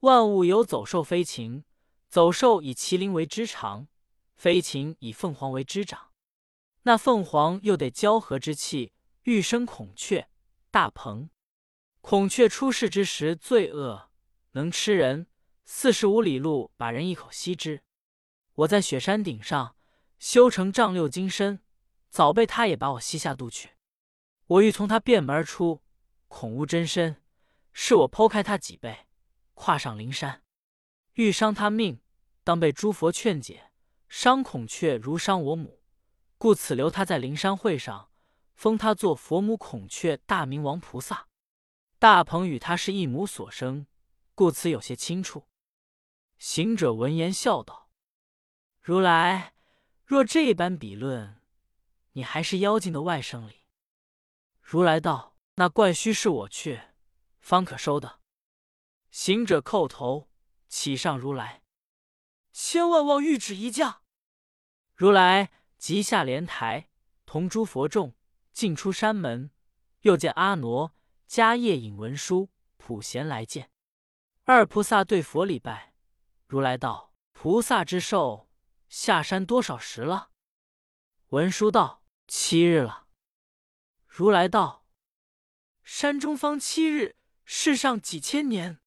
[0.00, 1.64] 万物有走兽飞禽，
[2.08, 3.86] 走兽以麒麟为之长，
[4.34, 6.12] 飞禽以凤凰为之长。
[6.84, 8.94] 那凤凰又得交合之气，
[9.24, 10.30] 欲生孔雀、
[10.70, 11.28] 大鹏。
[12.00, 14.08] 孔雀出世之时，罪恶
[14.52, 15.26] 能吃人，
[15.66, 17.82] 四十五里路把人一口吸之。
[18.54, 19.76] 我在雪山顶上
[20.18, 21.60] 修成丈六金身，
[22.08, 23.72] 早被他也把我吸下肚去。
[24.46, 25.82] 我欲从他变门而出，
[26.28, 27.22] 恐无真身。
[27.80, 29.06] 是我剖开他脊背，
[29.54, 30.42] 跨上灵山，
[31.12, 32.00] 欲伤他命，
[32.42, 33.70] 当被诸佛劝解。
[34.08, 35.80] 伤孔雀如伤我母，
[36.38, 38.10] 故此留他在灵山会上，
[38.52, 41.28] 封他做佛母孔雀大明王菩萨。
[42.00, 43.86] 大鹏与他是一母所生，
[44.34, 45.46] 故此有些亲处。
[46.36, 47.88] 行者闻言笑道
[48.82, 49.54] ：“如来
[50.04, 51.40] 若这般比论，
[52.14, 53.64] 你还是妖精的外甥哩。”
[54.60, 56.80] 如来道：“那怪须是我去。”
[57.40, 58.20] 方可收的。
[59.10, 60.28] 行者叩头，
[60.68, 61.62] 启上如来，
[62.52, 64.02] 千万望玉旨一降。
[64.94, 66.88] 如来即下莲台，
[67.24, 68.14] 同诸佛众
[68.52, 69.50] 进出山门，
[70.00, 70.92] 又见阿傩、
[71.28, 73.70] 迦叶引文殊、普贤来见。
[74.44, 75.94] 二菩萨对佛礼拜。
[76.46, 78.48] 如来道：“菩萨之寿
[78.88, 80.30] 下山多少时了？”
[81.28, 83.06] 文殊道：“七日了。”
[84.08, 84.86] 如来道
[85.84, 87.17] ：“山中方七日，
[87.50, 88.78] 世上几千年，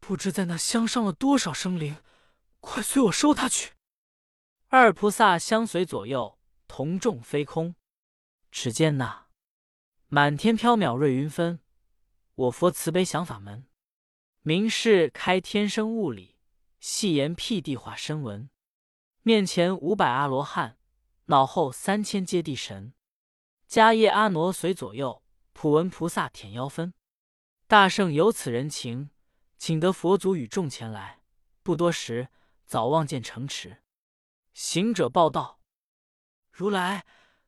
[0.00, 1.98] 不知在那乡伤了多少生灵。
[2.58, 3.74] 快随我收他去！
[4.66, 7.76] 二菩萨相随左右，同众飞空。
[8.50, 9.28] 只见那
[10.08, 11.60] 满天飘渺瑞云分，
[12.34, 13.68] 我佛慈悲降法门，
[14.42, 16.34] 明示开天生物理，
[16.80, 18.50] 细言辟地化身文。
[19.22, 20.78] 面前五百阿罗汉，
[21.26, 22.92] 脑后三千揭谛神。
[23.68, 26.92] 迦叶阿傩随左右，普文菩萨舔腰分。
[27.74, 29.10] 大圣有此人情，
[29.58, 31.24] 请得佛祖与众前来。
[31.64, 32.28] 不多时。
[32.64, 33.82] 早望见城池，
[34.52, 35.58] 行者报道
[36.52, 37.04] ：“如来，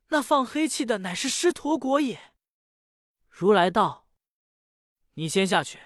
[0.09, 2.33] 那放黑气的乃是狮驼国也。”
[3.31, 4.09] 如来道
[5.15, 5.79] ：“你先下去，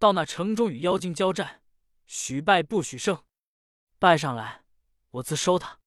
[0.00, 1.62] 到那城中与妖精交战，
[2.06, 3.22] 许败不许胜。
[4.00, 4.64] 败上来，
[5.10, 5.78] 我自收他。”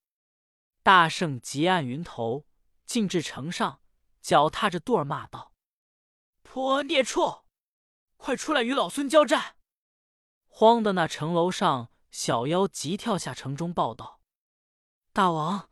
[0.82, 2.48] 大圣急按云头，
[2.86, 3.82] 进至城上，
[4.22, 5.54] 脚踏着肚儿骂道
[6.42, 7.44] ：“泼孽畜，
[8.20, 9.56] 快出来与老孙交战！”
[10.46, 11.90] 慌的那城楼上。
[12.12, 14.20] 小妖急跳下城中，报道
[15.14, 15.70] ：“大王，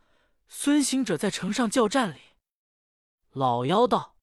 [0.47, 2.19] 孙行者在城上叫战里。”
[3.33, 4.17] 老妖道：“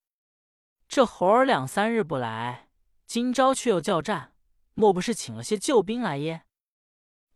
[0.87, 2.70] 这猴儿两三日不来，
[3.04, 4.37] 今朝却又叫战，
[4.74, 6.46] 莫不是请了些救兵来耶？”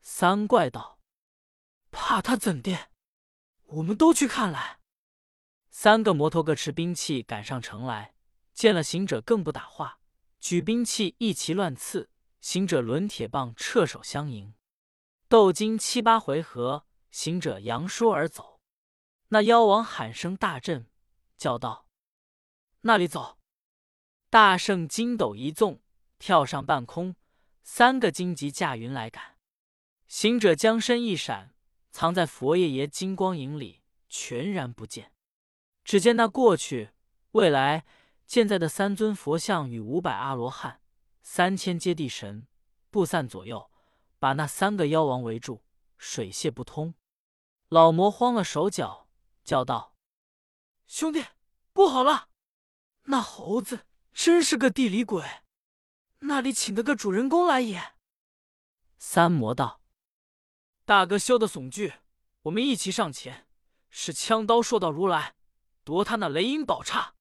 [0.01, 1.01] 三怪道
[1.90, 2.90] ：“怕他怎的？
[3.64, 4.79] 我们都去看来。”
[5.70, 8.14] 三个魔头各持兵器赶上城来，
[8.55, 9.98] 见了行者更不打话，
[10.40, 14.55] 举兵器一齐乱刺，行者抡铁棒掣手相迎。
[15.29, 18.61] 斗经七八回合，行者扬说而走。
[19.29, 20.88] 那妖王喊声大震，
[21.37, 21.87] 叫道
[22.83, 23.38] ：“那里走！”
[24.31, 25.83] 大圣筋斗一纵，
[26.18, 27.16] 跳上半空，
[27.62, 29.37] 三个荆棘驾云来赶。
[30.07, 31.55] 行者将身一闪，
[31.90, 35.12] 藏在佛爷爷金光影里，全然不见。
[35.85, 36.90] 只见那过去、
[37.33, 37.85] 未来、
[38.29, 40.83] 现在的三尊佛像与五百阿罗汉、
[41.23, 42.47] 三千接地神，
[42.91, 43.71] 布散左右。
[44.21, 45.64] 把那三个妖王围住，
[45.97, 46.95] 水泄不通。
[47.69, 49.09] 老魔慌了手脚，
[49.45, 49.95] 叫道
[50.87, 51.25] ：“兄弟，
[51.73, 52.29] 不好了！
[53.05, 55.25] 那猴子真是个地里鬼，
[56.19, 57.95] 那里请的个主人公来也。”
[58.99, 59.81] 三魔道
[60.85, 61.95] ：“大哥休得悚惧，
[62.43, 63.47] 我们一齐上前，
[63.88, 65.37] 使枪刀硕到如来，
[65.85, 67.14] 夺他那雷音宝刹。”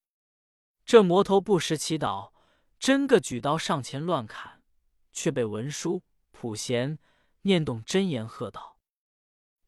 [0.88, 2.32] 这魔头不时祈祷，
[2.80, 4.64] 真个举刀上前乱砍，
[5.12, 6.02] 却被文殊。
[6.32, 6.98] 普贤
[7.42, 8.80] 念动真言，喝道：“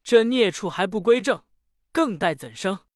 [0.02, 1.44] 这孽畜还不归正，
[1.92, 2.86] 更待怎生？”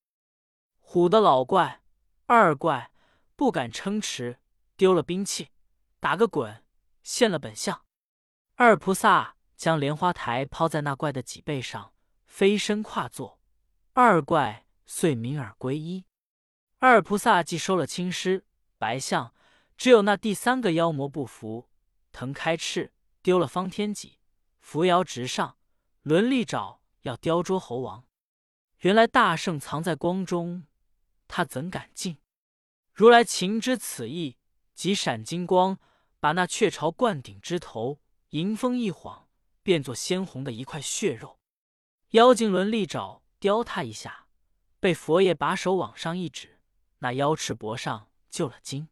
[0.80, 1.82] 唬得老怪、
[2.24, 2.90] 二怪
[3.36, 4.38] 不敢撑持，
[4.78, 5.50] 丢了兵器，
[6.00, 6.64] 打个滚，
[7.02, 7.84] 现了本相。
[8.54, 11.92] 二菩萨将莲花台抛在那怪的脊背上，
[12.24, 13.38] 飞身跨坐，
[13.92, 16.06] 二怪遂明耳归依。
[16.86, 18.44] 二菩萨既收了青狮、
[18.76, 19.32] 白象，
[19.74, 21.70] 只有那第三个妖魔不服，
[22.12, 22.92] 腾开翅。
[23.22, 24.18] 丢了方天戟，
[24.60, 25.56] 扶摇直上，
[26.02, 28.04] 轮利爪要雕捉猴王。
[28.80, 30.64] 原来大圣藏在光中，
[31.26, 32.18] 他怎敢进？
[32.92, 34.36] 如来情知此意，
[34.74, 35.78] 即闪金光，
[36.20, 37.98] 把那雀巢灌顶之头
[38.30, 39.26] 迎风一晃，
[39.62, 41.38] 变作鲜红的一块血肉。
[42.10, 44.26] 妖精轮利爪雕他一下，
[44.78, 46.53] 被佛爷把手往上一指，
[46.98, 48.88] 那妖翅脖上就了筋，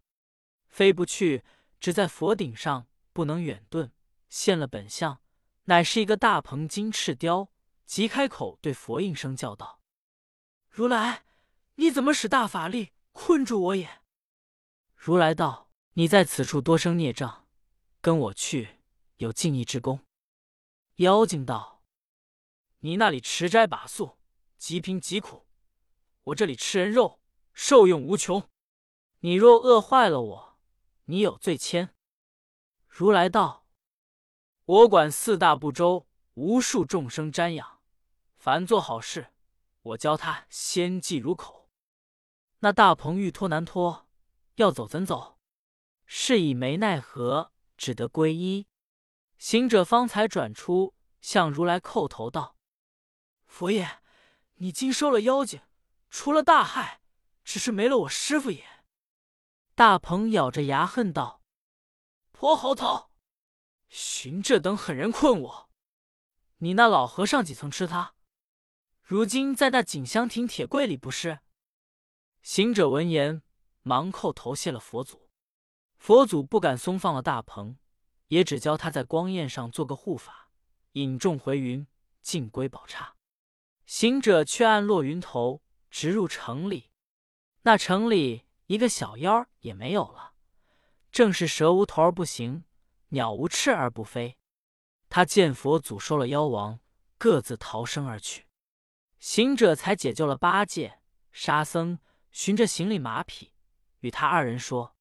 [0.69, 1.45] 飞不去，
[1.81, 3.91] 只在佛顶上，不能远遁。
[4.29, 5.21] 现了本相，
[5.65, 7.51] 乃是一个大鹏金翅雕，
[7.85, 9.81] 即开口对佛应声叫道
[10.71, 11.25] ：“如来，
[11.75, 14.01] 你怎么使大法力困住我也？”
[14.97, 17.47] 如来道：“你在此处多生孽障，
[18.01, 18.81] 跟我去，
[19.17, 20.01] 有敬意之功。”
[20.97, 21.83] 妖精道
[22.81, 24.19] ：“你那里持斋把素，
[24.57, 25.47] 极贫极苦；
[26.25, 27.21] 我这里吃人肉，
[27.53, 28.49] 受用无穷。
[29.21, 30.59] 你若饿坏了我，
[31.05, 31.91] 你有罪愆。”
[32.88, 33.67] 如来道。
[34.65, 37.81] 我管四大部洲，无数众生瞻仰。
[38.37, 39.33] 凡做好事，
[39.83, 41.68] 我教他先记如口。
[42.61, 44.09] 那大鹏欲脱难脱，
[44.55, 45.39] 要走怎走？
[46.07, 48.66] 是以没奈何，只得皈依。
[49.37, 52.57] 行者方才转出，向如来叩头道
[53.47, 54.01] ：“佛爷，
[54.55, 55.61] 你今收了妖精，
[56.09, 57.01] 除了大害，
[57.45, 58.64] 只是没了我师傅也。”
[59.74, 61.43] 大鹏咬着牙恨道
[62.32, 63.11] ：“泼猴头！”
[63.88, 65.70] 寻这等狠人困我，
[66.59, 68.14] 你那老和尚几曾吃他？
[69.03, 71.40] 如今在那锦香亭铁柜里不是？
[72.43, 73.43] 行者闻言，
[73.82, 75.28] 忙叩头谢了佛祖。
[75.97, 77.76] 佛祖不敢松放了大鹏，
[78.28, 80.51] 也只教他在光焰上做个护法，
[80.93, 81.86] 引众回云，
[82.22, 83.16] 尽归宝刹。
[83.84, 86.91] 行者却按落云头，直入城里。
[87.63, 90.33] 那城里一个小妖也没有了，
[91.11, 92.65] 正是蛇无头而不行，
[93.09, 94.37] 鸟无翅而不飞。
[95.09, 96.81] 他见佛祖收了妖王，
[97.19, 98.47] 各自逃生而去。
[99.21, 100.99] 行者才解救了八戒。
[101.31, 101.99] 沙僧
[102.31, 103.53] 寻着行李马匹，
[104.01, 104.97] 与他二人说：“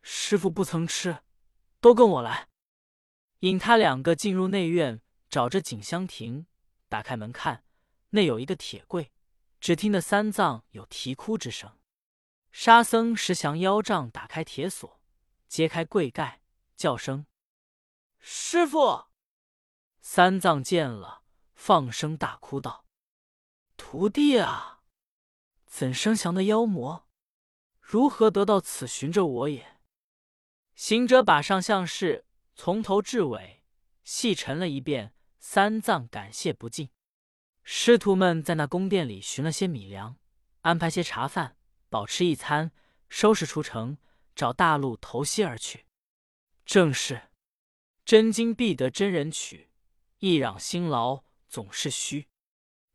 [0.00, 1.18] 师傅不曾吃，
[1.80, 2.48] 都跟我来。”
[3.40, 6.46] 引他两个进入内院，找着锦香亭，
[6.88, 7.64] 打开门看，
[8.10, 9.12] 内有一个铁柜，
[9.64, 11.78] 只听得三藏有啼哭之声。
[12.52, 15.00] 沙僧识降妖杖，打开铁锁，
[15.48, 16.42] 揭开柜盖，
[16.76, 17.24] 叫声
[18.20, 19.06] ：“师傅！”
[20.02, 21.22] 三藏见了，
[21.54, 22.84] 放声大哭道
[23.78, 24.82] ：“徒弟啊，
[25.64, 27.08] 怎生降的妖魔？
[27.80, 29.78] 如何得到此寻着我也？”
[30.76, 33.62] 行者把上相事从头至尾
[34.02, 36.90] 细陈了一遍，三藏感谢不尽。
[37.66, 40.16] 师徒们在那宫殿里寻了些米粮，
[40.60, 41.56] 安排些茶饭，
[41.88, 42.70] 饱吃一餐，
[43.08, 43.96] 收拾出城，
[44.36, 45.86] 找大路投西而去。
[46.66, 47.30] 正是
[48.04, 49.70] 真经必得真人取。
[50.18, 52.28] 一攘辛劳总是虚，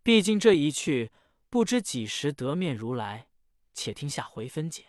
[0.03, 1.11] 毕竟这一去，
[1.49, 3.28] 不知几时得面如来。
[3.74, 4.89] 且听下回分解。